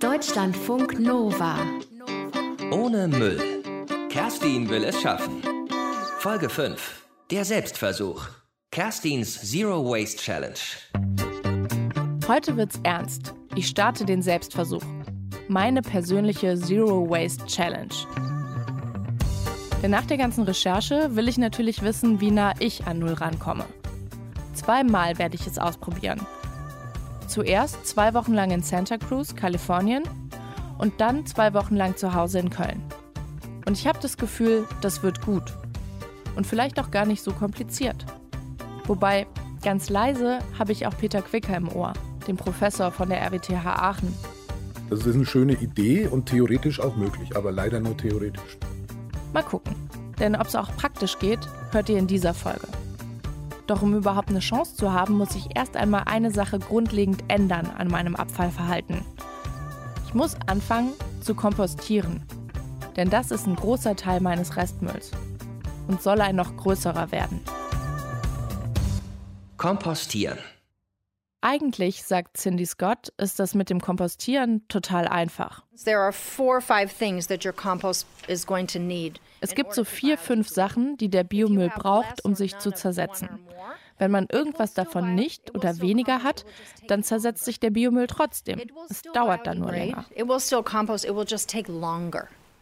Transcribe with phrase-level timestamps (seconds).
[0.00, 1.56] Deutschlandfunk Nova.
[2.70, 3.40] Ohne Müll.
[4.08, 5.42] Kerstin will es schaffen.
[6.18, 7.06] Folge 5.
[7.32, 8.28] Der Selbstversuch.
[8.70, 10.58] Kerstins Zero Waste Challenge.
[12.28, 13.34] Heute wird's ernst.
[13.56, 14.84] Ich starte den Selbstversuch.
[15.48, 17.94] Meine persönliche Zero Waste Challenge.
[19.82, 23.64] Denn nach der ganzen Recherche will ich natürlich wissen, wie nah ich an Null rankomme.
[24.54, 26.24] Zweimal werde ich es ausprobieren.
[27.28, 30.02] Zuerst zwei Wochen lang in Santa Cruz, Kalifornien
[30.78, 32.82] und dann zwei Wochen lang zu Hause in Köln.
[33.66, 35.54] Und ich habe das Gefühl, das wird gut.
[36.36, 38.06] Und vielleicht auch gar nicht so kompliziert.
[38.86, 39.26] Wobei,
[39.62, 41.92] ganz leise habe ich auch Peter Quicker im Ohr,
[42.26, 44.14] den Professor von der RWTH Aachen.
[44.88, 48.56] Das ist eine schöne Idee und theoretisch auch möglich, aber leider nur theoretisch.
[49.34, 49.76] Mal gucken.
[50.18, 51.40] Denn ob es auch praktisch geht,
[51.72, 52.66] hört ihr in dieser Folge.
[53.68, 57.70] Doch um überhaupt eine Chance zu haben, muss ich erst einmal eine Sache grundlegend ändern
[57.76, 59.02] an meinem Abfallverhalten.
[60.06, 62.22] Ich muss anfangen zu kompostieren.
[62.96, 65.10] Denn das ist ein großer Teil meines Restmülls
[65.86, 67.40] und soll ein noch größerer werden.
[69.58, 70.38] Kompostieren.
[71.40, 75.62] Eigentlich, sagt Cindy Scott, ist das mit dem Kompostieren total einfach.
[79.40, 83.28] Es gibt so vier, fünf Sachen, die der Biomüll braucht, um sich zu zersetzen.
[83.98, 86.44] Wenn man irgendwas davon nicht oder weniger hat,
[86.88, 88.60] dann zersetzt sich der Biomüll trotzdem.
[88.88, 90.06] Es dauert dann nur länger.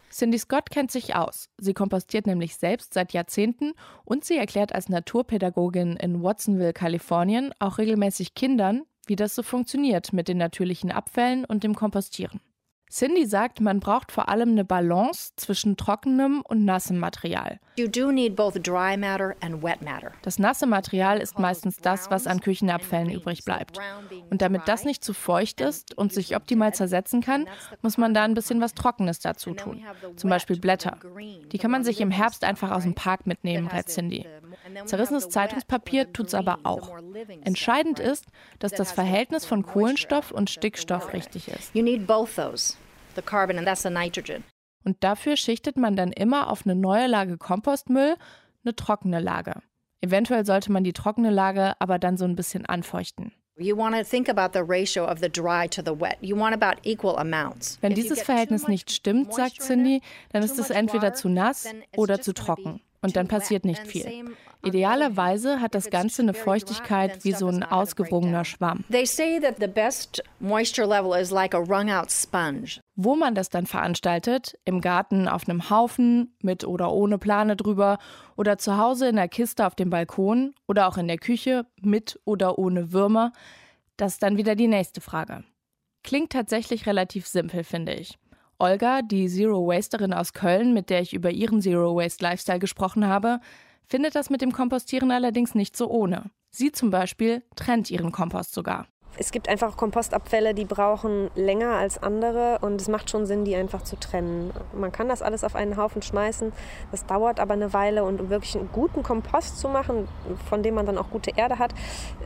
[0.09, 1.49] Cindy Scott kennt sich aus.
[1.57, 3.73] Sie kompostiert nämlich selbst seit Jahrzehnten
[4.05, 10.13] und sie erklärt als Naturpädagogin in Watsonville, Kalifornien, auch regelmäßig Kindern, wie das so funktioniert
[10.13, 12.41] mit den natürlichen Abfällen und dem Kompostieren.
[12.89, 17.59] Cindy sagt, man braucht vor allem eine Balance zwischen trockenem und nassem Material.
[20.23, 23.79] Das nasse Material ist meistens das, was an Küchenabfällen übrig bleibt.
[24.29, 27.47] Und damit das nicht zu feucht ist und sich optimal zersetzen kann,
[27.81, 29.83] muss man da ein bisschen was Trockenes dazu tun.
[30.15, 30.97] Zum Beispiel Blätter.
[31.51, 34.25] Die kann man sich im Herbst einfach aus dem Park mitnehmen, rät Cindy.
[34.85, 36.97] Zerrissenes Zeitungspapier tut es aber auch.
[37.43, 38.25] Entscheidend ist,
[38.59, 41.73] dass das Verhältnis von Kohlenstoff und Stickstoff richtig ist.
[44.83, 48.15] Und dafür schichtet man dann immer auf eine neue Lage Kompostmüll
[48.63, 49.61] eine trockene Lage.
[50.01, 53.31] Eventuell sollte man die trockene Lage aber dann so ein bisschen anfeuchten.
[57.81, 60.01] Wenn dieses Verhältnis nicht stimmt, sagt Cindy,
[60.31, 64.25] dann ist es entweder zu nass oder zu trocken und dann passiert nicht viel.
[64.63, 68.83] Idealerweise hat das Ganze eine Feuchtigkeit wie so ein ausgewogener Schwamm.
[72.95, 77.97] Wo man das dann veranstaltet, im Garten auf einem Haufen, mit oder ohne Plane drüber,
[78.35, 82.19] oder zu Hause in der Kiste auf dem Balkon oder auch in der Küche, mit
[82.25, 83.31] oder ohne Würmer,
[83.95, 85.43] das ist dann wieder die nächste Frage.
[86.03, 88.17] Klingt tatsächlich relativ simpel, finde ich.
[88.59, 93.05] Olga, die Zero Wasterin aus Köln, mit der ich über ihren Zero Waste Lifestyle gesprochen
[93.05, 93.39] habe,
[93.85, 96.31] findet das mit dem Kompostieren allerdings nicht so ohne.
[96.49, 98.87] Sie zum Beispiel trennt ihren Kompost sogar.
[99.19, 103.55] Es gibt einfach Kompostabfälle, die brauchen länger als andere und es macht schon Sinn, die
[103.55, 104.51] einfach zu trennen.
[104.73, 106.53] Man kann das alles auf einen Haufen schmeißen,
[106.91, 110.07] das dauert aber eine Weile und um wirklich einen guten Kompost zu machen,
[110.49, 111.73] von dem man dann auch gute Erde hat,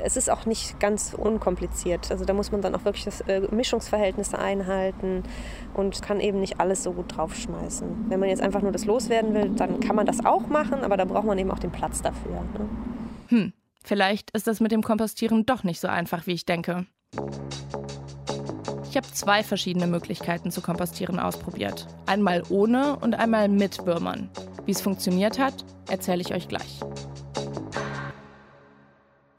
[0.04, 2.12] es ist auch nicht ganz unkompliziert.
[2.12, 5.24] Also da muss man dann auch wirklich das äh, Mischungsverhältnisse einhalten
[5.74, 8.06] und kann eben nicht alles so gut draufschmeißen.
[8.10, 10.98] Wenn man jetzt einfach nur das loswerden will, dann kann man das auch machen, aber
[10.98, 12.32] da braucht man eben auch den Platz dafür.
[12.32, 12.70] Ne?
[13.30, 13.54] Hm.
[13.84, 16.86] Vielleicht ist das mit dem Kompostieren doch nicht so einfach, wie ich denke.
[18.90, 21.88] Ich habe zwei verschiedene Möglichkeiten zu kompostieren ausprobiert.
[22.06, 24.30] Einmal ohne und einmal mit Würmern.
[24.66, 26.80] Wie es funktioniert hat, erzähle ich euch gleich.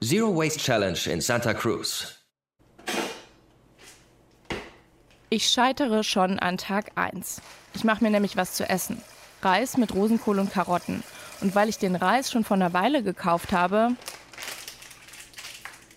[0.03, 2.19] Zero Waste Challenge in Santa Cruz.
[5.29, 7.41] Ich scheitere schon an Tag 1.
[7.75, 9.01] Ich mache mir nämlich was zu essen.
[9.43, 11.03] Reis mit Rosenkohl und Karotten.
[11.41, 13.97] Und weil ich den Reis schon vor einer Weile gekauft habe,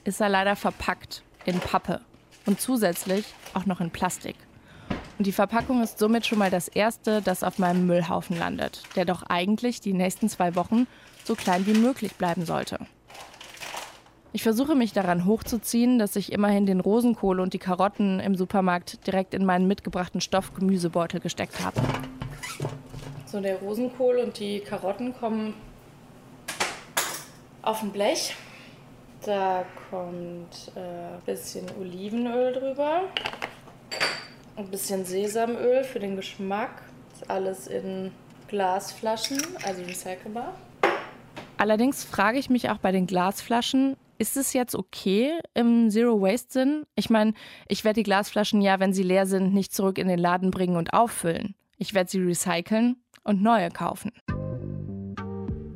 [0.06, 2.00] ist er leider verpackt in Pappe
[2.46, 4.36] und zusätzlich auch noch in Plastik.
[5.18, 9.06] Und die Verpackung ist somit schon mal das erste, das auf meinem Müllhaufen landet, der
[9.06, 10.88] doch eigentlich die nächsten zwei Wochen
[11.24, 12.80] so klein wie möglich bleiben sollte.
[14.34, 19.08] Ich versuche mich daran hochzuziehen, dass ich immerhin den Rosenkohl und die Karotten im Supermarkt
[19.08, 21.82] direkt in meinen mitgebrachten Stoffgemüsebeutel gesteckt habe.
[23.26, 25.54] So, der Rosenkohl und die Karotten kommen
[27.62, 28.36] auf ein Blech.
[29.26, 33.06] Da kommt ein äh, bisschen Olivenöl drüber.
[34.56, 36.84] Ein bisschen Sesamöl für den Geschmack.
[37.12, 38.12] Ist alles in
[38.48, 40.54] Glasflaschen, also recycelbar.
[41.58, 46.86] Allerdings frage ich mich auch bei den Glasflaschen, Ist es jetzt okay im Zero-Waste-Sinn?
[46.96, 47.34] Ich meine,
[47.68, 50.78] ich werde die Glasflaschen ja, wenn sie leer sind, nicht zurück in den Laden bringen
[50.78, 51.56] und auffüllen.
[51.78, 54.12] Ich werde sie recyceln und neue kaufen.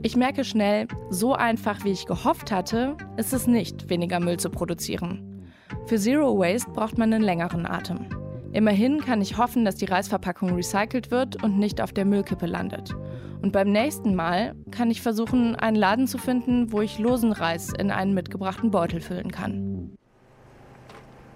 [0.02, 4.50] Ich merke schnell, so einfach wie ich gehofft hatte, ist es nicht, weniger Müll zu
[4.50, 5.52] produzieren.
[5.88, 8.06] Für Zero Waste braucht man einen längeren Atem.
[8.54, 12.96] Immerhin kann ich hoffen, dass die Reisverpackung recycelt wird und nicht auf der Müllkippe landet.
[13.42, 17.74] Und beim nächsten Mal kann ich versuchen, einen Laden zu finden, wo ich losen Reis
[17.78, 19.98] in einen mitgebrachten Beutel füllen kann.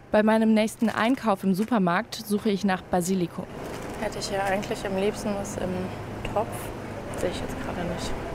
[0.09, 3.45] Bei meinem nächsten Einkauf im Supermarkt suche ich nach Basilikum.
[3.99, 5.69] Hätte ich ja eigentlich am liebsten was im
[6.33, 6.47] Topf.
[7.17, 8.32] Sehe ich jetzt gerade nicht.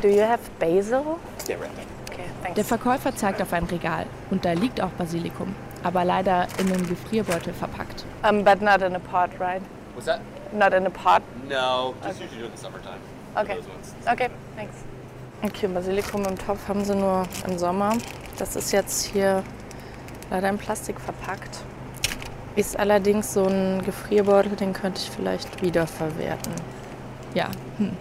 [0.00, 1.18] Do you have basil?
[1.46, 1.70] Yeah, right.
[2.10, 2.56] Okay, thanks.
[2.56, 6.88] Der Verkäufer zeigt auf ein Regal und da liegt auch Basilikum, aber leider in einem
[6.88, 8.04] Gefrierbeutel verpackt.
[8.28, 9.60] Um, but not in a pot, right?
[9.94, 10.20] What's that?
[10.52, 11.22] Not in a pot.
[11.48, 13.00] No, just usually do it in the summertime.
[13.36, 13.58] Okay.
[14.10, 14.74] Okay, thanks.
[15.42, 17.92] Okay, Basilikum im Topf haben sie nur im Sommer.
[18.38, 19.42] Das ist jetzt hier
[20.30, 21.58] leider in Plastik verpackt.
[22.56, 26.52] Ist allerdings so ein Gefrierbeutel, den könnte ich vielleicht wiederverwerten.
[27.34, 27.92] Ja, hm.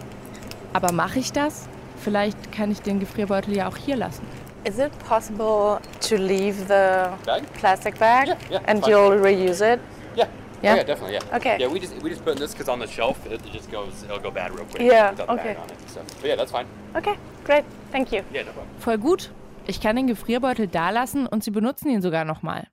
[0.74, 1.68] Aber mache ich das?
[2.00, 4.26] Vielleicht kann ich den Gefrierbeutel ja auch hier lassen.
[4.64, 7.44] Is it possible to leave the Bag?
[7.60, 8.92] plastic bag Yeah, yeah, and fine.
[8.92, 9.80] you'll reuse it?
[10.16, 10.28] Yeah.
[10.62, 10.74] Yeah?
[10.74, 11.14] Oh, yeah, definitely.
[11.14, 11.36] Yeah.
[11.36, 11.58] Okay.
[11.60, 13.72] Yeah, we just we just put in this because on the shelf it, it just
[13.72, 14.82] goes it'll go bad real quick.
[14.82, 15.54] Yeah, okay.
[15.54, 15.78] bag on it.
[15.88, 16.66] So, but yeah, that's fine.
[16.96, 17.16] Okay,
[17.46, 17.64] great.
[17.92, 18.24] Thank you.
[18.34, 18.68] Yeah, no problem.
[18.80, 19.32] Voll gut.
[19.68, 22.68] Ich kann den Gefrierbeutel da lassen und sie benutzen ihn sogar nochmal.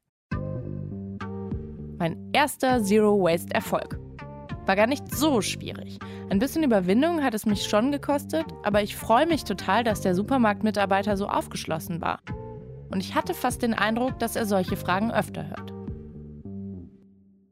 [1.99, 3.99] Mein erster Zero Waste Erfolg.
[4.66, 6.00] War gar nicht so schwierig.
[6.28, 10.16] Ein bisschen Überwindung hat es mich schon gekostet, aber ich freue mich total, dass der
[10.16, 12.18] Supermarktmitarbeiter so aufgeschlossen war.
[12.90, 15.72] Und ich hatte fast den Eindruck, dass er solche Fragen öfter hört.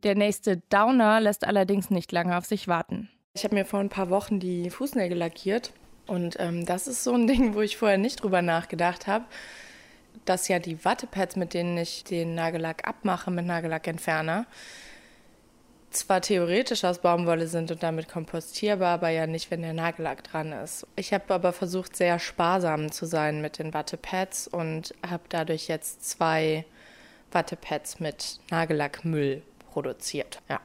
[0.03, 3.09] Der nächste Downer lässt allerdings nicht lange auf sich warten.
[3.33, 5.73] Ich habe mir vor ein paar Wochen die Fußnägel lackiert
[6.07, 9.25] und ähm, das ist so ein Ding, wo ich vorher nicht drüber nachgedacht habe,
[10.25, 14.47] dass ja die Wattepads, mit denen ich den Nagellack abmache mit Nagellackentferner,
[15.97, 20.53] zwar theoretisch aus Baumwolle sind und damit kompostierbar, aber ja nicht, wenn der Nagellack dran
[20.53, 20.87] ist.
[20.97, 26.09] Ich habe aber versucht, sehr sparsam zu sein mit den Wattepads und habe dadurch jetzt
[26.09, 26.65] zwei
[27.33, 29.43] Wattepads mit Nagellackmüll
[29.73, 30.41] produziert.
[30.49, 30.61] Ja.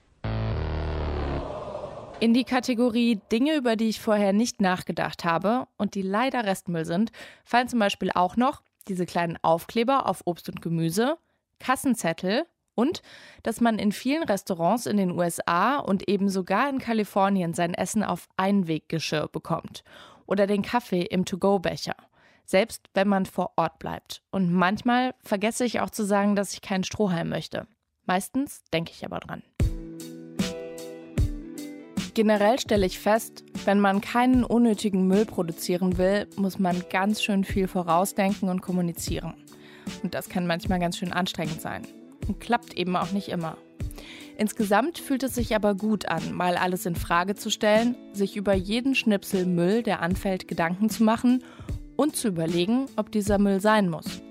[2.19, 6.85] In die Kategorie Dinge, über die ich vorher nicht nachgedacht habe und die leider Restmüll
[6.85, 7.11] sind,
[7.45, 11.17] fallen zum Beispiel auch noch diese kleinen Aufkleber auf Obst und Gemüse,
[11.59, 12.45] Kassenzettel
[12.79, 13.01] und
[13.43, 18.03] dass man in vielen Restaurants in den USA und eben sogar in Kalifornien sein Essen
[18.03, 19.83] auf Einweggeschirr bekommt
[20.25, 21.95] oder den Kaffee im To-Go-Becher.
[22.45, 24.23] Selbst wenn man vor Ort bleibt.
[24.31, 27.67] Und manchmal vergesse ich auch zu sagen, dass ich keinen Strohhalm möchte.
[28.05, 29.43] Meistens denke ich aber dran.
[32.13, 37.43] Generell stelle ich fest, wenn man keinen unnötigen Müll produzieren will, muss man ganz schön
[37.43, 39.35] viel vorausdenken und kommunizieren.
[40.01, 41.83] Und das kann manchmal ganz schön anstrengend sein.
[42.29, 43.57] Und klappt eben auch nicht immer.
[44.37, 48.53] Insgesamt fühlt es sich aber gut an, mal alles in Frage zu stellen, sich über
[48.53, 51.43] jeden Schnipsel Müll, der anfällt, Gedanken zu machen
[51.97, 54.21] und zu überlegen, ob dieser Müll sein muss.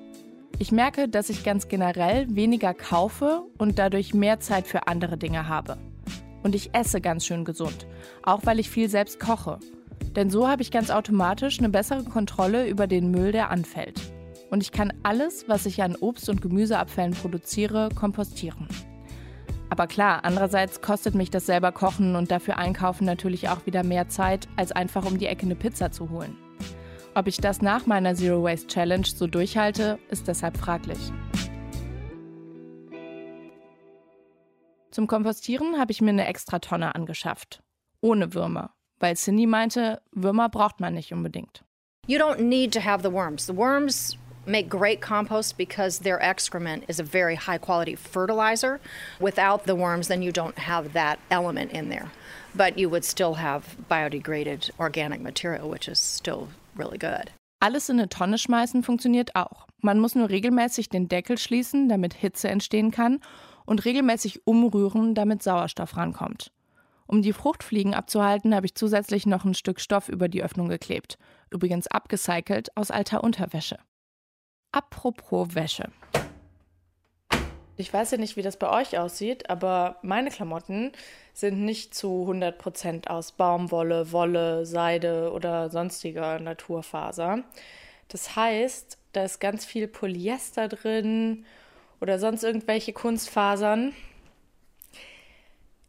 [0.61, 5.49] Ich merke, dass ich ganz generell weniger kaufe und dadurch mehr Zeit für andere Dinge
[5.49, 5.77] habe.
[6.45, 7.89] Und ich esse ganz schön gesund,
[8.23, 9.59] auch weil ich viel selbst koche.
[10.15, 14.01] Denn so habe ich ganz automatisch eine bessere Kontrolle über den Müll, der anfällt.
[14.51, 18.67] Und ich kann alles, was ich an Obst- und Gemüseabfällen produziere, kompostieren.
[19.71, 24.09] Aber klar, andererseits kostet mich das selber Kochen und dafür Einkaufen natürlich auch wieder mehr
[24.09, 26.37] Zeit, als einfach um die Ecke eine Pizza zu holen.
[27.15, 30.99] Ob ich das nach meiner Zero Waste Challenge so durchhalte, ist deshalb fraglich.
[34.91, 37.63] Zum Kompostieren habe ich mir eine extra Tonne angeschafft.
[38.01, 38.71] Ohne Würmer.
[38.99, 41.65] Weil Cindy meinte, Würmer braucht man nicht unbedingt.
[42.07, 43.47] You don't need to have the worms.
[43.47, 44.17] The worms
[44.49, 48.81] make great compost because their excrement is a very high quality fertilizer.
[49.21, 52.11] Without the worms, then you don't have that element in there.
[52.55, 57.31] But you would still have biodegraded organic material, which is still really good.
[57.61, 59.67] Alles in eine Tonne schmeißen funktioniert auch.
[59.81, 63.21] Man muss nur regelmäßig den Deckel schließen, damit Hitze entstehen kann,
[63.67, 66.51] und regelmäßig umrühren, damit Sauerstoff rankommt.
[67.07, 71.19] Um die Fruchtfliegen abzuhalten, habe ich zusätzlich noch ein Stück Stoff über die Öffnung geklebt.
[71.51, 73.79] Übrigens abgecycelt aus alter Unterwäsche.
[74.73, 75.91] Apropos Wäsche.
[77.77, 80.91] Ich weiß ja nicht, wie das bei euch aussieht, aber meine Klamotten
[81.33, 87.45] sind nicht zu 100% aus Baumwolle, Wolle, Seide oder sonstiger Naturfaser.
[88.09, 91.47] Das heißt, da ist ganz viel Polyester drin
[92.01, 93.95] oder sonst irgendwelche Kunstfasern.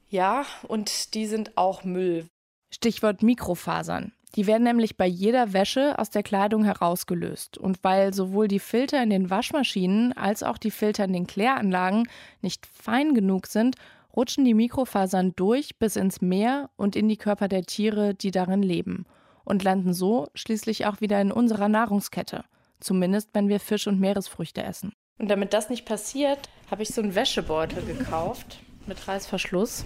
[0.10, 2.28] Ja, und die sind auch Müll.
[2.72, 4.12] Stichwort Mikrofasern.
[4.36, 7.58] Die werden nämlich bei jeder Wäsche aus der Kleidung herausgelöst.
[7.58, 12.08] Und weil sowohl die Filter in den Waschmaschinen als auch die Filter in den Kläranlagen
[12.42, 13.76] nicht fein genug sind,
[14.16, 18.62] rutschen die Mikrofasern durch bis ins Meer und in die Körper der Tiere, die darin
[18.62, 19.06] leben.
[19.44, 22.44] Und landen so schließlich auch wieder in unserer Nahrungskette.
[22.80, 24.94] Zumindest wenn wir Fisch und Meeresfrüchte essen.
[25.18, 29.86] Und damit das nicht passiert, habe ich so einen Wäschebeutel gekauft mit Reißverschluss.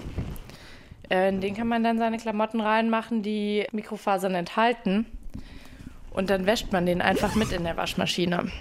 [1.13, 5.05] Äh, in den kann man dann seine Klamotten reinmachen, die Mikrofasern enthalten.
[6.09, 8.51] Und dann wäscht man den einfach mit in der Waschmaschine.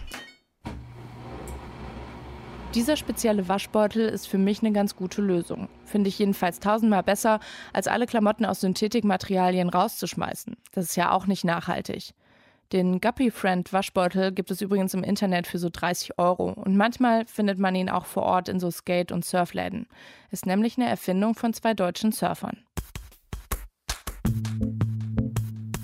[2.75, 5.69] Dieser spezielle Waschbeutel ist für mich eine ganz gute Lösung.
[5.85, 7.41] Finde ich jedenfalls tausendmal besser,
[7.73, 10.57] als alle Klamotten aus Synthetikmaterialien rauszuschmeißen.
[10.73, 12.15] Das ist ja auch nicht nachhaltig.
[12.73, 17.27] Den Guppy Friend Waschbeutel gibt es übrigens im Internet für so 30 Euro und manchmal
[17.27, 19.87] findet man ihn auch vor Ort in so Skate- und Surfläden.
[20.31, 22.65] Ist nämlich eine Erfindung von zwei deutschen Surfern.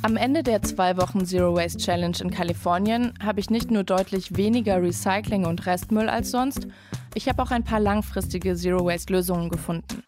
[0.00, 4.38] Am Ende der zwei Wochen Zero Waste Challenge in Kalifornien habe ich nicht nur deutlich
[4.38, 6.68] weniger Recycling und Restmüll als sonst,
[7.14, 10.02] ich habe auch ein paar langfristige Zero Waste Lösungen gefunden.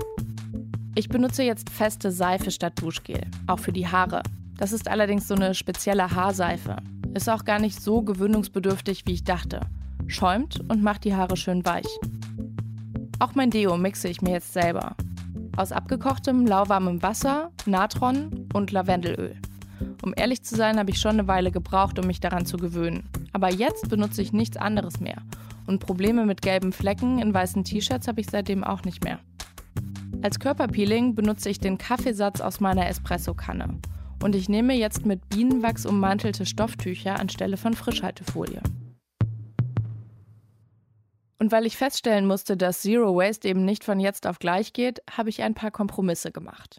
[0.94, 4.22] Ich benutze jetzt feste Seife statt Duschgel, auch für die Haare.
[4.60, 6.76] Das ist allerdings so eine spezielle Haarseife.
[7.14, 9.62] Ist auch gar nicht so gewöhnungsbedürftig, wie ich dachte.
[10.06, 11.86] Schäumt und macht die Haare schön weich.
[13.20, 14.96] Auch mein Deo mixe ich mir jetzt selber.
[15.56, 19.34] Aus abgekochtem, lauwarmem Wasser, Natron und Lavendelöl.
[20.02, 23.08] Um ehrlich zu sein, habe ich schon eine Weile gebraucht, um mich daran zu gewöhnen.
[23.32, 25.22] Aber jetzt benutze ich nichts anderes mehr.
[25.66, 29.20] Und Probleme mit gelben Flecken in weißen T-Shirts habe ich seitdem auch nicht mehr.
[30.20, 33.78] Als Körperpeeling benutze ich den Kaffeesatz aus meiner Espresso-Kanne.
[34.22, 38.60] Und ich nehme jetzt mit Bienenwachs ummantelte Stofftücher anstelle von Frischhaltefolie.
[41.38, 45.00] Und weil ich feststellen musste, dass Zero Waste eben nicht von jetzt auf gleich geht,
[45.10, 46.78] habe ich ein paar Kompromisse gemacht.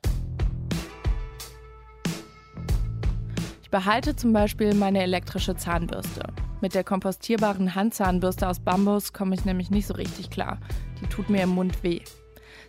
[3.64, 6.22] Ich behalte zum Beispiel meine elektrische Zahnbürste.
[6.62, 10.60] Mit der kompostierbaren Handzahnbürste aus Bambus komme ich nämlich nicht so richtig klar.
[11.02, 12.02] Die tut mir im Mund weh.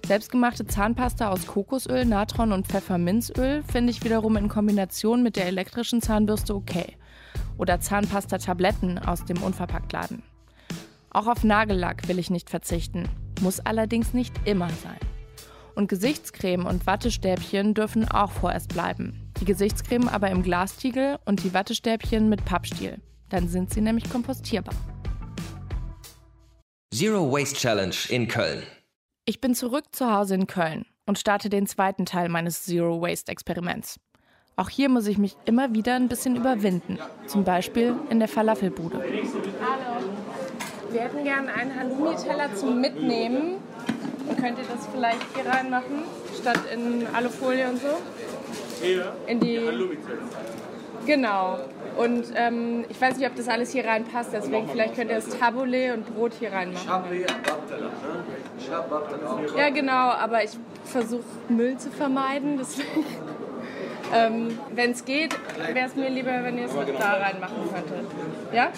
[0.07, 6.03] Selbstgemachte Zahnpasta aus Kokosöl, Natron und Pfefferminzöl finde ich wiederum in Kombination mit der elektrischen
[6.03, 6.97] Zahnbürste okay.
[7.57, 10.23] Oder Zahnpasta-Tabletten aus dem Unverpacktladen.
[11.11, 13.09] Auch auf Nagellack will ich nicht verzichten,
[13.41, 14.99] muss allerdings nicht immer sein.
[15.75, 19.31] Und Gesichtscreme und Wattestäbchen dürfen auch vorerst bleiben.
[19.41, 23.01] Die Gesichtscreme aber im Glastiegel und die Wattestäbchen mit Pappstiel.
[23.29, 24.75] Dann sind sie nämlich kompostierbar.
[26.93, 28.63] Zero Waste Challenge in Köln.
[29.25, 33.31] Ich bin zurück zu Hause in Köln und starte den zweiten Teil meines Zero Waste
[33.31, 34.01] Experiments.
[34.57, 36.99] Auch hier muss ich mich immer wieder ein bisschen überwinden.
[37.29, 38.99] Zum Beispiel in der Falafelbude.
[38.99, 40.05] Hallo.
[40.91, 43.59] Wir hätten gerne einen Halloumi-Teller zum Mitnehmen.
[44.41, 46.03] Könnt ihr das vielleicht hier reinmachen,
[46.41, 47.99] statt in Alufolie und so?
[48.83, 49.13] Hier?
[49.29, 49.61] In die.
[51.07, 51.61] Genau.
[51.97, 55.29] Und ähm, ich weiß nicht, ob das alles hier reinpasst, deswegen vielleicht könnt ihr das
[55.29, 57.05] Tabbouleh und Brot hier reinmachen.
[59.57, 60.51] Ja, genau, aber ich
[60.85, 63.05] versuche Müll zu vermeiden, deswegen.
[64.15, 65.35] Ähm, wenn es geht,
[65.73, 68.05] wäre es mir lieber, wenn ihr es da reinmachen könntet.
[68.53, 68.71] Ja?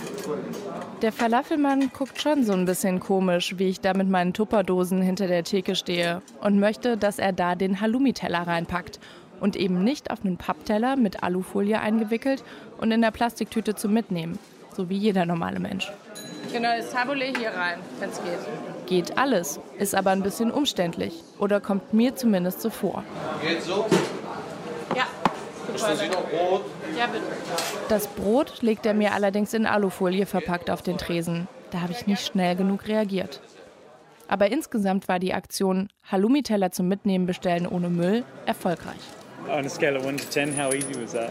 [1.02, 5.26] Der Falafelmann guckt schon so ein bisschen komisch, wie ich da mit meinen Tupperdosen hinter
[5.26, 9.00] der Theke stehe und möchte, dass er da den Halloumi-Teller reinpackt
[9.40, 12.44] und eben nicht auf einen Pappteller mit Alufolie eingewickelt
[12.78, 14.38] und in der Plastiktüte zum Mitnehmen,
[14.76, 15.90] so wie jeder normale Mensch.
[16.54, 18.38] Genau, das Tabbouleh hier rein, wenn es geht.
[18.86, 23.02] Geht alles, ist aber ein bisschen umständlich oder kommt mir zumindest so vor.
[23.42, 23.86] Geht so?
[24.94, 25.02] Ja.
[25.72, 26.64] Noch Brot?
[26.96, 27.24] Ja, bitte.
[27.88, 31.48] Das Brot legt er mir allerdings in Alufolie verpackt auf den Tresen.
[31.72, 33.40] Da habe ich nicht schnell genug reagiert.
[34.28, 39.00] Aber insgesamt war die Aktion Halloumi-Teller zum Mitnehmen bestellen ohne Müll erfolgreich.
[39.48, 41.30] On a scale of 1 to 10, how easy was that?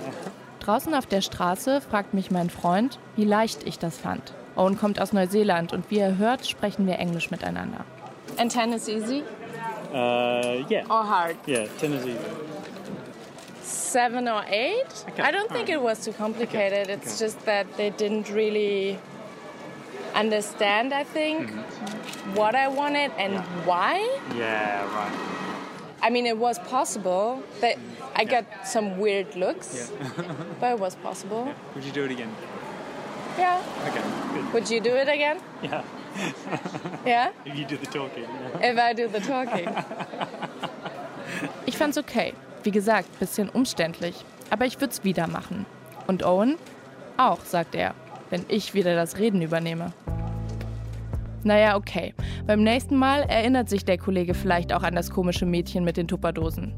[0.59, 4.33] Draußen auf der Straße fragt mich mein Freund, wie leicht ich das fand.
[4.55, 7.85] Owen kommt aus Neuseeland und wie er hört, sprechen wir Englisch miteinander.
[8.37, 9.23] And 10 is easy?
[9.91, 10.85] Uh, yeah.
[10.89, 11.35] Or hard?
[11.47, 12.17] Yeah, 10 is easy.
[13.61, 14.87] seven or eight.
[15.11, 15.21] Okay.
[15.21, 15.77] I don't think Alright.
[15.77, 16.89] it was too complicated.
[16.89, 16.93] Okay.
[16.93, 17.25] It's Okay.
[17.25, 18.97] just that they didn't really
[20.15, 22.35] understand, I think, Mm-hmm.
[22.35, 23.99] what I wanted and why.
[24.35, 25.11] Yeah, right.
[26.01, 27.41] I mean, it was possible.
[27.61, 27.77] That
[28.15, 29.91] I got some weird looks,
[30.59, 31.53] but it was possible.
[31.75, 32.31] Would you do it again?
[33.37, 33.61] Yeah.
[33.87, 34.01] Okay,
[34.33, 34.53] good.
[34.53, 35.37] Would you do it again?
[35.61, 35.83] Yeah.
[37.05, 37.31] Yeah.
[37.43, 38.25] If you do the talking.
[38.61, 39.67] If I do the talking.
[41.65, 42.33] Ich fand's okay.
[42.63, 44.23] Wie gesagt, bisschen umständlich.
[44.51, 45.65] Aber ich würde es wieder machen.
[46.07, 46.57] Und Owen?
[47.17, 47.95] Auch, sagt er,
[48.29, 49.91] wenn ich wieder das Reden übernehme.
[51.43, 52.13] Naja, okay.
[52.45, 56.07] Beim nächsten Mal erinnert sich der Kollege vielleicht auch an das komische Mädchen mit den
[56.07, 56.73] Tupperdosen.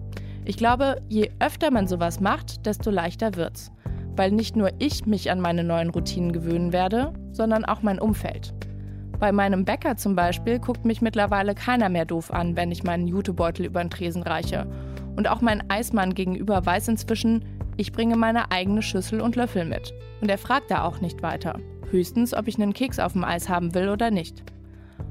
[0.45, 3.71] Ich glaube, je öfter man sowas macht, desto leichter wird's.
[4.15, 8.53] Weil nicht nur ich mich an meine neuen Routinen gewöhnen werde, sondern auch mein Umfeld.
[9.19, 13.07] Bei meinem Bäcker zum Beispiel guckt mich mittlerweile keiner mehr doof an, wenn ich meinen
[13.07, 14.67] Jutebeutel über den Tresen reiche.
[15.15, 17.45] Und auch mein Eismann gegenüber weiß inzwischen,
[17.77, 19.93] ich bringe meine eigene Schüssel und Löffel mit.
[20.21, 21.59] Und er fragt da auch nicht weiter.
[21.91, 24.43] Höchstens, ob ich einen Keks auf dem Eis haben will oder nicht.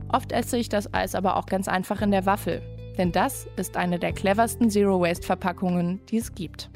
[0.08, 2.62] Oft esse ich das Eis aber auch ganz einfach in der Waffel.
[2.98, 6.70] Denn das ist eine der cleversten Zero-Waste-Verpackungen, die es gibt.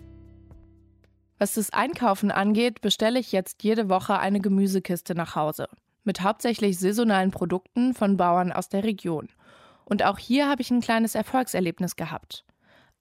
[1.38, 5.68] Was das Einkaufen angeht, bestelle ich jetzt jede Woche eine Gemüsekiste nach Hause.
[6.02, 9.28] Mit hauptsächlich saisonalen Produkten von Bauern aus der Region.
[9.85, 12.45] Und auch hier habe ich ein kleines Erfolgserlebnis gehabt.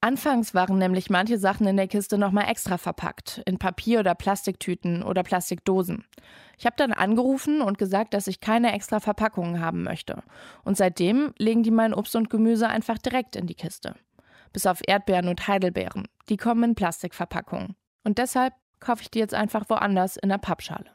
[0.00, 5.02] Anfangs waren nämlich manche Sachen in der Kiste nochmal extra verpackt, in Papier- oder Plastiktüten
[5.02, 6.04] oder Plastikdosen.
[6.56, 10.22] Ich habe dann angerufen und gesagt, dass ich keine extra Verpackungen haben möchte.
[10.62, 13.96] Und seitdem legen die mein Obst und Gemüse einfach direkt in die Kiste.
[14.52, 16.06] Bis auf Erdbeeren und Heidelbeeren.
[16.28, 17.74] Die kommen in Plastikverpackungen.
[18.04, 20.86] Und deshalb kaufe ich die jetzt einfach woanders in der Pappschale.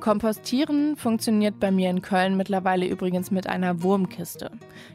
[0.00, 4.50] Kompostieren funktioniert bei mir in Köln mittlerweile übrigens mit einer Wurmkiste.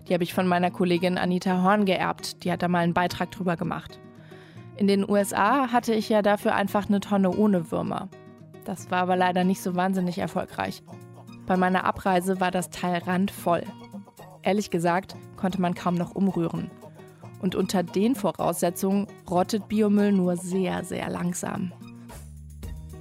[0.07, 2.43] Die habe ich von meiner Kollegin Anita Horn geerbt.
[2.43, 3.99] Die hat da mal einen Beitrag drüber gemacht.
[4.77, 8.09] In den USA hatte ich ja dafür einfach eine Tonne ohne Würmer.
[8.65, 10.81] Das war aber leider nicht so wahnsinnig erfolgreich.
[11.45, 13.63] Bei meiner Abreise war das Teil randvoll.
[14.41, 16.71] Ehrlich gesagt konnte man kaum noch umrühren.
[17.45, 21.71] Und unter den Voraussetzungen rottet Biomüll nur sehr, sehr langsam.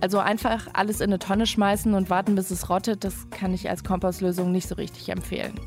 [0.02, 3.70] Also einfach alles in eine Tonne schmeißen und warten, bis es rottet, das kann ich
[3.70, 5.58] als Kompostlösung nicht so richtig empfehlen.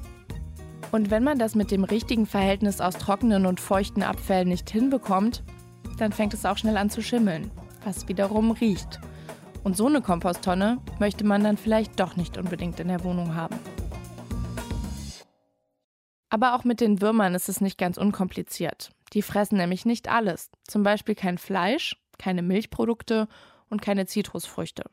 [0.92, 5.42] Und wenn man das mit dem richtigen Verhältnis aus trockenen und feuchten Abfällen nicht hinbekommt,
[5.98, 7.50] dann fängt es auch schnell an zu schimmeln,
[7.84, 9.00] was wiederum riecht.
[9.64, 13.56] Und so eine Komposttonne möchte man dann vielleicht doch nicht unbedingt in der Wohnung haben.
[16.30, 18.92] Aber auch mit den Würmern ist es nicht ganz unkompliziert.
[19.14, 20.50] Die fressen nämlich nicht alles.
[20.68, 23.28] Zum Beispiel kein Fleisch, keine Milchprodukte
[23.70, 24.84] und keine Zitrusfrüchte.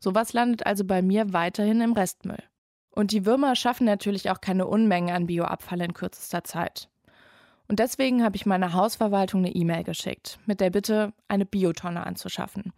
[0.00, 2.42] Sowas landet also bei mir weiterhin im Restmüll.
[2.90, 6.88] Und die Würmer schaffen natürlich auch keine Unmengen an Bioabfall in kürzester Zeit.
[7.68, 12.72] Und deswegen habe ich meiner Hausverwaltung eine E-Mail geschickt, mit der Bitte, eine Biotonne anzuschaffen.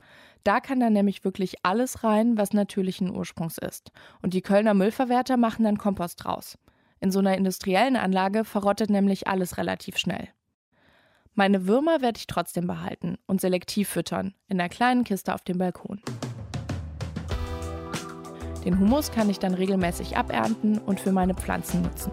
[0.45, 3.91] Da kann dann nämlich wirklich alles rein, was natürlichen Ursprungs ist.
[4.23, 6.59] Und die Kölner Müllverwerter machen dann Kompost draus.
[7.05, 10.29] In so einer industriellen Anlage verrottet nämlich alles relativ schnell.
[11.35, 15.59] Meine Würmer werde ich trotzdem behalten und selektiv füttern, in einer kleinen Kiste auf dem
[15.59, 16.01] Balkon.
[18.65, 22.11] Den Humus kann ich dann regelmäßig abernten und für meine Pflanzen nutzen.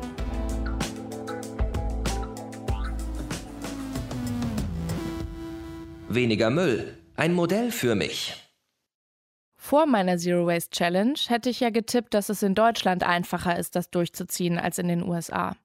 [6.09, 6.97] Weniger Müll.
[7.15, 8.40] Ein Modell für mich.
[9.71, 13.77] Vor meiner Zero Waste Challenge hätte ich ja getippt, dass es in Deutschland einfacher ist,
[13.77, 15.55] das durchzuziehen als in den USA.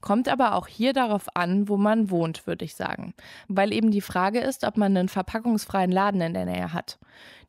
[0.00, 3.14] Kommt aber auch hier darauf an, wo man wohnt, würde ich sagen.
[3.46, 6.98] Weil eben die Frage ist, ob man einen verpackungsfreien Laden in der Nähe hat.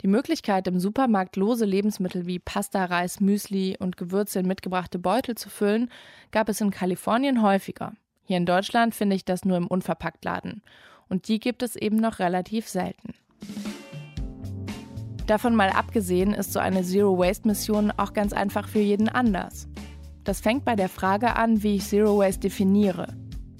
[0.04, 5.34] Die Möglichkeit, im Supermarkt lose Lebensmittel wie Pasta, Reis, Müsli und Gewürze in mitgebrachte Beutel
[5.34, 5.90] zu füllen,
[6.30, 7.94] gab es in Kalifornien häufiger.
[8.24, 10.62] Hier in Deutschland finde ich das nur im Unverpacktladen.
[11.10, 13.16] Und die gibt es eben noch relativ selten.
[15.28, 19.68] Davon mal abgesehen ist so eine Zero-Waste-Mission auch ganz einfach für jeden anders.
[20.26, 23.08] Das fängt bei der Frage an, wie ich Zero Waste definiere.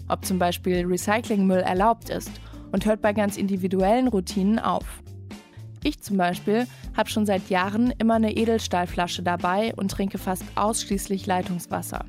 [0.10, 2.32] Ob zum Beispiel Recyclingmüll erlaubt ist
[2.72, 5.04] und hört bei ganz individuellen Routinen auf.
[5.84, 11.26] Ich zum Beispiel habe schon seit Jahren immer eine Edelstahlflasche dabei und trinke fast ausschließlich
[11.26, 12.06] Leitungswasser.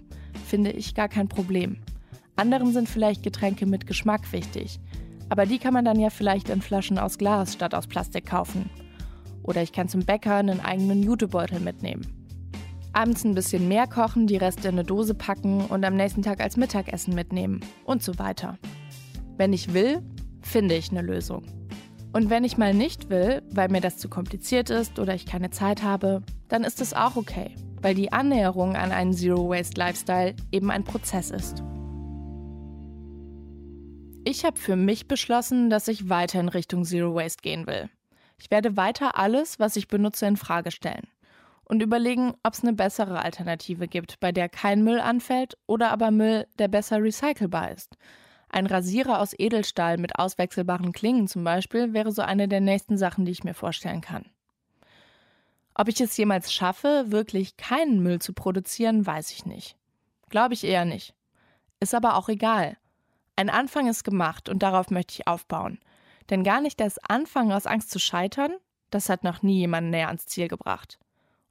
[0.46, 1.78] Finde ich gar kein Problem.
[2.36, 4.80] Anderen sind vielleicht Getränke mit Geschmack wichtig.
[5.28, 8.70] Aber die kann man dann ja vielleicht in Flaschen aus Glas statt aus Plastik kaufen.
[9.44, 12.04] Oder ich kann zum Bäcker einen eigenen Jutebeutel mitnehmen.
[12.92, 16.40] Abends ein bisschen mehr kochen, die Reste in eine Dose packen und am nächsten Tag
[16.40, 18.58] als Mittagessen mitnehmen und so weiter.
[19.36, 20.02] Wenn ich will,
[20.42, 21.44] finde ich eine Lösung.
[22.12, 25.50] Und wenn ich mal nicht will, weil mir das zu kompliziert ist oder ich keine
[25.50, 27.50] Zeit habe, dann ist es auch okay,
[27.82, 31.64] weil die Annäherung an einen Zero-Waste-Lifestyle eben ein Prozess ist.
[34.24, 37.90] Ich habe für mich beschlossen, dass ich weiter in Richtung Zero Waste gehen will.
[38.38, 41.06] Ich werde weiter alles, was ich benutze, in Frage stellen
[41.64, 46.10] und überlegen, ob es eine bessere Alternative gibt, bei der kein Müll anfällt oder aber
[46.10, 47.96] Müll, der besser recycelbar ist.
[48.48, 53.24] Ein Rasierer aus Edelstahl mit auswechselbaren Klingen zum Beispiel wäre so eine der nächsten Sachen,
[53.24, 54.26] die ich mir vorstellen kann.
[55.74, 59.76] Ob ich es jemals schaffe, wirklich keinen Müll zu produzieren, weiß ich nicht.
[60.28, 61.14] Glaube ich eher nicht.
[61.80, 62.76] Ist aber auch egal.
[63.34, 65.80] Ein Anfang ist gemacht und darauf möchte ich aufbauen.
[66.30, 68.52] Denn gar nicht das Anfangen aus Angst zu scheitern,
[68.90, 70.98] das hat noch nie jemanden näher ans Ziel gebracht.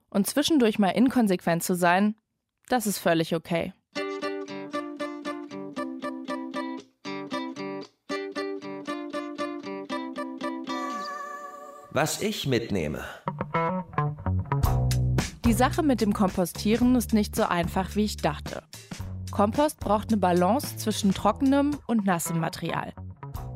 [0.10, 2.16] Und zwischendurch mal inkonsequent zu sein,
[2.70, 3.74] das ist völlig okay.
[11.92, 13.04] Was ich mitnehme.
[15.46, 18.64] Die Sache mit dem Kompostieren ist nicht so einfach, wie ich dachte.
[19.30, 22.94] Kompost braucht eine Balance zwischen trockenem und nassem Material.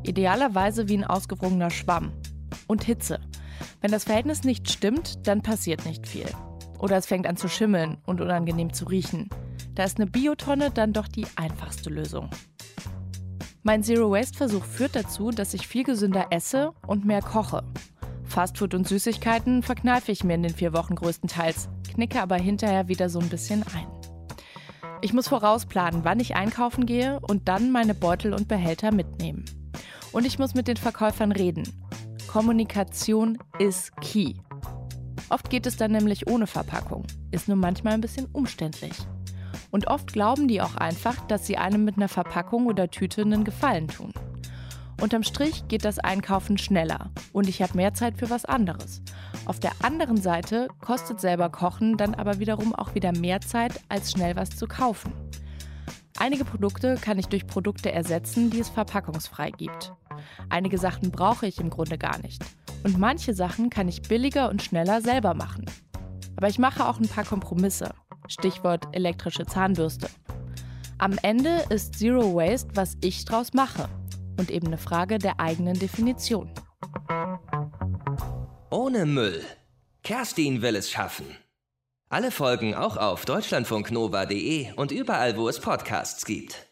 [0.07, 2.13] Idealerweise wie ein ausgewrungener Schwamm.
[2.65, 3.19] Und Hitze.
[3.81, 6.27] Wenn das Verhältnis nicht stimmt, dann passiert nicht viel.
[6.79, 9.29] Oder es fängt an zu schimmeln und unangenehm zu riechen.
[9.75, 12.29] Da ist eine Biotonne dann doch die einfachste Lösung.
[13.63, 17.63] Mein Zero-Waste-Versuch führt dazu, dass ich viel gesünder esse und mehr koche.
[18.23, 23.09] Fastfood und Süßigkeiten verkneife ich mir in den vier Wochen größtenteils, knicke aber hinterher wieder
[23.09, 23.87] so ein bisschen ein.
[25.01, 29.45] Ich muss vorausplanen, wann ich einkaufen gehe und dann meine Beutel und Behälter mitnehmen.
[30.17, 31.63] Und ich muss mit den Verkäufern reden.
[32.25, 34.33] Kommunikation ist key.
[35.29, 38.93] Oft geht es dann nämlich ohne Verpackung, ist nur manchmal ein bisschen umständlich.
[39.69, 43.43] Und oft glauben die auch einfach, dass sie einem mit einer Verpackung oder Tüte einen
[43.43, 44.11] Gefallen tun.
[44.99, 49.03] Unterm Strich geht das Einkaufen schneller und ich habe mehr Zeit für was anderes.
[49.45, 54.13] Auf der anderen Seite kostet selber Kochen dann aber wiederum auch wieder mehr Zeit, als
[54.13, 55.13] schnell was zu kaufen.
[56.17, 59.93] Einige Produkte kann ich durch Produkte ersetzen, die es verpackungsfrei gibt.
[60.49, 62.43] Einige Sachen brauche ich im Grunde gar nicht.
[62.83, 65.65] Und manche Sachen kann ich billiger und schneller selber machen.
[66.35, 67.93] Aber ich mache auch ein paar Kompromisse.
[68.27, 70.09] Stichwort elektrische Zahnbürste.
[70.99, 73.89] Am Ende ist Zero Waste, was ich draus mache.
[74.37, 76.51] Und eben eine Frage der eigenen Definition.
[78.69, 79.43] Ohne Müll.
[80.03, 81.25] Kerstin will es schaffen.
[82.09, 86.66] Alle Folgen auch auf deutschlandfunknova.de und überall, wo es Podcasts gibt.